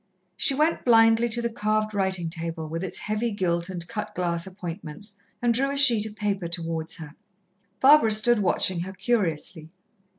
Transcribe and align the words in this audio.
She 0.35 0.55
went 0.55 0.83
blindly 0.83 1.29
to 1.29 1.43
the 1.43 1.49
carved 1.51 1.93
writing 1.93 2.27
table 2.31 2.67
with 2.67 2.83
its 2.83 2.97
heavy 2.97 3.29
gilt 3.29 3.69
and 3.69 3.87
cut 3.87 4.15
glass 4.15 4.47
appointments, 4.47 5.15
and 5.43 5.53
drew 5.53 5.69
a 5.69 5.77
sheet 5.77 6.07
of 6.07 6.15
paper 6.15 6.47
towards 6.47 6.95
her. 6.95 7.13
Barbara 7.79 8.11
stood 8.11 8.39
watching 8.39 8.79
her 8.79 8.93
curiously. 8.93 9.69